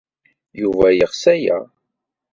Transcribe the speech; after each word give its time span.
Yuba 0.61 0.87
yeɣs 0.91 1.21
aya. 1.33 1.57